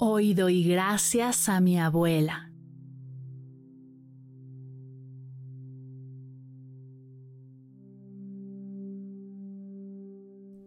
Hoy 0.00 0.32
doy 0.32 0.62
gracias 0.62 1.48
a 1.48 1.60
mi 1.60 1.76
abuela. 1.76 2.52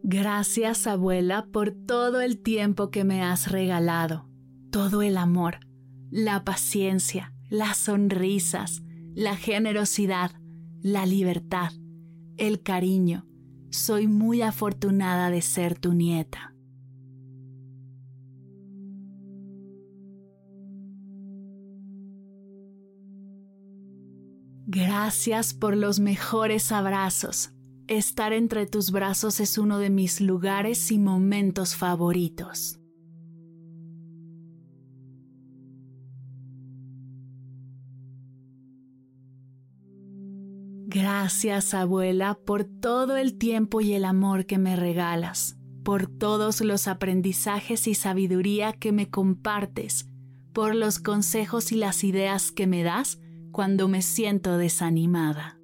Gracias 0.03 0.85
abuela 0.85 1.47
por 1.49 1.71
todo 1.71 2.19
el 2.19 2.39
tiempo 2.39 2.91
que 2.91 3.05
me 3.05 3.23
has 3.23 3.49
regalado, 3.49 4.27
todo 4.69 5.01
el 5.01 5.15
amor, 5.15 5.59
la 6.09 6.43
paciencia, 6.43 7.33
las 7.49 7.77
sonrisas, 7.77 8.83
la 9.15 9.37
generosidad, 9.37 10.31
la 10.81 11.05
libertad, 11.05 11.71
el 12.35 12.61
cariño. 12.61 13.25
Soy 13.69 14.07
muy 14.07 14.41
afortunada 14.41 15.29
de 15.29 15.41
ser 15.41 15.79
tu 15.79 15.93
nieta. 15.93 16.50
Gracias 24.73 25.53
por 25.53 25.75
los 25.75 25.99
mejores 25.99 26.71
abrazos. 26.71 27.51
Estar 27.87 28.31
entre 28.31 28.65
tus 28.65 28.91
brazos 28.91 29.41
es 29.41 29.57
uno 29.57 29.79
de 29.79 29.89
mis 29.89 30.21
lugares 30.21 30.93
y 30.93 30.97
momentos 30.97 31.75
favoritos. 31.75 32.79
Gracias 40.87 41.73
abuela 41.73 42.39
por 42.45 42.63
todo 42.63 43.17
el 43.17 43.37
tiempo 43.37 43.81
y 43.81 43.91
el 43.91 44.05
amor 44.05 44.45
que 44.45 44.57
me 44.57 44.77
regalas, 44.77 45.57
por 45.83 46.07
todos 46.07 46.61
los 46.61 46.87
aprendizajes 46.87 47.87
y 47.87 47.93
sabiduría 47.93 48.71
que 48.71 48.93
me 48.93 49.09
compartes, 49.09 50.07
por 50.53 50.75
los 50.75 50.99
consejos 50.99 51.73
y 51.73 51.75
las 51.75 52.05
ideas 52.05 52.53
que 52.53 52.67
me 52.67 52.83
das 52.83 53.19
cuando 53.51 53.87
me 53.87 54.01
siento 54.01 54.57
desanimada. 54.57 55.61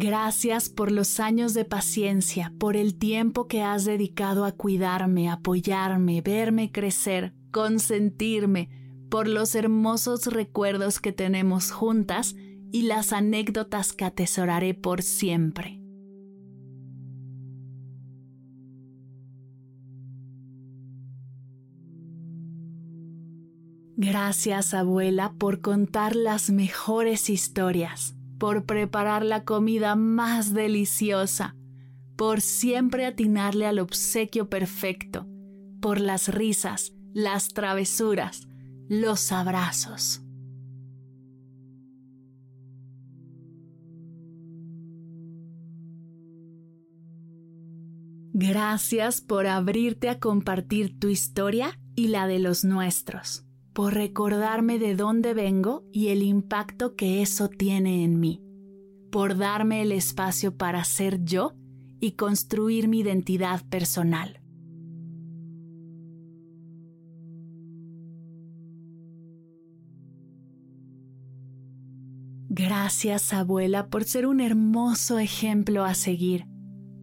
Gracias 0.00 0.68
por 0.68 0.92
los 0.92 1.18
años 1.18 1.54
de 1.54 1.64
paciencia, 1.64 2.54
por 2.60 2.76
el 2.76 2.96
tiempo 2.96 3.48
que 3.48 3.62
has 3.62 3.84
dedicado 3.84 4.44
a 4.44 4.52
cuidarme, 4.52 5.28
apoyarme, 5.28 6.20
verme 6.20 6.70
crecer, 6.70 7.34
consentirme, 7.50 8.68
por 9.10 9.26
los 9.26 9.56
hermosos 9.56 10.26
recuerdos 10.26 11.00
que 11.00 11.12
tenemos 11.12 11.72
juntas 11.72 12.36
y 12.70 12.82
las 12.82 13.12
anécdotas 13.12 13.92
que 13.92 14.04
atesoraré 14.04 14.72
por 14.72 15.02
siempre. 15.02 15.77
Gracias 24.00 24.74
abuela 24.74 25.34
por 25.40 25.60
contar 25.60 26.14
las 26.14 26.50
mejores 26.50 27.28
historias, 27.28 28.14
por 28.38 28.64
preparar 28.64 29.24
la 29.24 29.42
comida 29.42 29.96
más 29.96 30.54
deliciosa, 30.54 31.56
por 32.14 32.40
siempre 32.40 33.06
atinarle 33.06 33.66
al 33.66 33.80
obsequio 33.80 34.48
perfecto, 34.48 35.26
por 35.80 35.98
las 35.98 36.28
risas, 36.28 36.92
las 37.12 37.48
travesuras, 37.48 38.46
los 38.88 39.32
abrazos. 39.32 40.22
Gracias 48.32 49.20
por 49.20 49.48
abrirte 49.48 50.08
a 50.08 50.20
compartir 50.20 50.96
tu 51.00 51.08
historia 51.08 51.80
y 51.96 52.06
la 52.06 52.28
de 52.28 52.38
los 52.38 52.62
nuestros 52.62 53.47
por 53.78 53.94
recordarme 53.94 54.80
de 54.80 54.96
dónde 54.96 55.34
vengo 55.34 55.84
y 55.92 56.08
el 56.08 56.24
impacto 56.24 56.96
que 56.96 57.22
eso 57.22 57.48
tiene 57.48 58.02
en 58.02 58.18
mí, 58.18 58.42
por 59.12 59.36
darme 59.36 59.82
el 59.82 59.92
espacio 59.92 60.56
para 60.56 60.82
ser 60.82 61.22
yo 61.22 61.54
y 62.00 62.16
construir 62.16 62.88
mi 62.88 62.98
identidad 62.98 63.64
personal. 63.68 64.40
Gracias 72.48 73.32
abuela 73.32 73.90
por 73.90 74.02
ser 74.02 74.26
un 74.26 74.40
hermoso 74.40 75.20
ejemplo 75.20 75.84
a 75.84 75.94
seguir, 75.94 76.46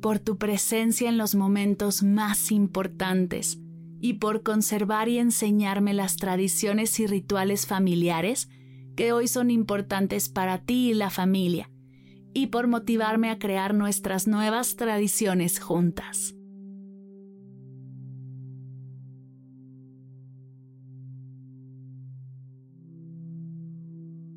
por 0.01 0.19
tu 0.19 0.37
presencia 0.37 1.07
en 1.07 1.17
los 1.17 1.35
momentos 1.35 2.03
más 2.03 2.51
importantes, 2.51 3.61
y 4.05 4.13
por 4.13 4.43
conservar 4.43 5.09
y 5.09 5.17
enseñarme 5.17 5.95
las 5.95 6.17
tradiciones 6.17 6.99
y 6.99 7.07
rituales 7.07 7.65
familiares 7.65 8.49
que 8.95 9.13
hoy 9.13 9.27
son 9.27 9.49
importantes 9.49 10.29
para 10.29 10.59
ti 10.59 10.91
y 10.91 10.93
la 10.93 11.09
familia, 11.09 11.71
y 12.31 12.47
por 12.47 12.67
motivarme 12.67 13.31
a 13.31 13.39
crear 13.39 13.73
nuestras 13.73 14.27
nuevas 14.27 14.75
tradiciones 14.75 15.59
juntas. 15.59 16.35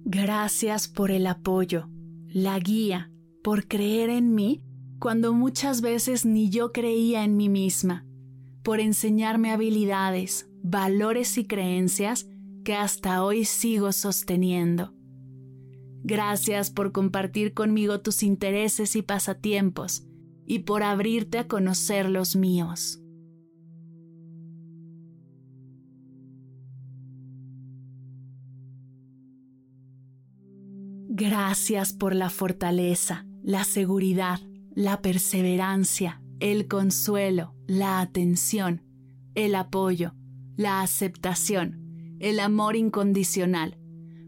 Gracias 0.07 0.89
por 0.89 1.11
el 1.11 1.27
apoyo, 1.27 1.91
la 2.27 2.59
guía, 2.59 3.11
por 3.43 3.69
creer 3.69 4.09
en 4.09 4.35
mí 4.35 4.63
cuando 4.99 5.35
muchas 5.35 5.83
veces 5.83 6.25
ni 6.25 6.49
yo 6.49 6.73
creía 6.73 7.23
en 7.23 7.37
mí 7.37 7.51
misma 7.51 8.08
por 8.63 8.81
enseñarme 8.81 9.51
habilidades, 9.51 10.49
valores 10.63 11.39
y 11.39 11.47
creencias 11.47 12.29
que 12.65 12.75
hasta 12.75 13.25
hoy 13.25 13.45
sigo 13.45 13.93
sosteniendo. 13.93 14.95
Gracias 16.03 16.71
por 16.71 16.93
compartir 16.93 17.55
conmigo 17.55 18.01
tus 18.01 18.23
intereses 18.23 18.97
y 18.97 19.03
pasatiempos 19.03 20.07
y 20.47 20.61
por 20.61 20.83
abrirte 20.83 21.39
a 21.39 21.49
conocer 21.49 22.09
los 22.09 22.37
míos. 22.37 23.03
Gracias 31.21 31.93
por 31.93 32.15
la 32.15 32.31
fortaleza, 32.31 33.27
la 33.43 33.65
seguridad, 33.65 34.41
la 34.75 35.03
perseverancia, 35.03 36.23
el 36.41 36.69
consuelo, 36.69 37.55
la 37.67 38.01
atención, 38.01 38.83
el 39.35 39.55
apoyo, 39.55 40.15
la 40.57 40.83
aceptación, 40.83 42.17
el 42.21 42.41
amor 42.41 42.77
incondicional, 42.77 43.79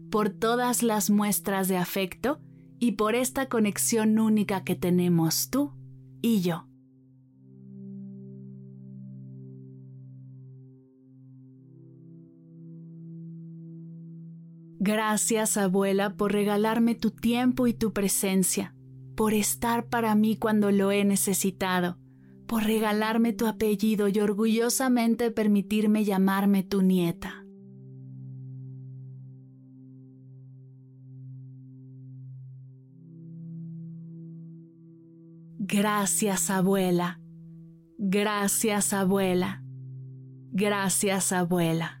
por 0.09 0.29
todas 0.29 0.83
las 0.83 1.09
muestras 1.09 1.67
de 1.67 1.77
afecto 1.77 2.39
y 2.79 2.93
por 2.93 3.15
esta 3.15 3.47
conexión 3.47 4.19
única 4.19 4.63
que 4.63 4.75
tenemos 4.75 5.49
tú 5.49 5.73
y 6.21 6.41
yo. 6.41 6.67
Gracias, 14.83 15.57
abuela, 15.57 16.15
por 16.15 16.31
regalarme 16.31 16.95
tu 16.95 17.11
tiempo 17.11 17.67
y 17.67 17.73
tu 17.73 17.93
presencia, 17.93 18.73
por 19.15 19.35
estar 19.35 19.85
para 19.85 20.15
mí 20.15 20.37
cuando 20.37 20.71
lo 20.71 20.91
he 20.91 21.05
necesitado, 21.05 21.99
por 22.51 22.65
regalarme 22.65 23.31
tu 23.31 23.47
apellido 23.47 24.09
y 24.09 24.19
orgullosamente 24.19 25.31
permitirme 25.31 26.03
llamarme 26.03 26.63
tu 26.63 26.81
nieta. 26.81 27.45
Gracias, 35.59 36.49
abuela. 36.49 37.21
Gracias, 37.97 38.91
abuela. 38.91 39.63
Gracias, 40.51 41.31
abuela. 41.31 42.00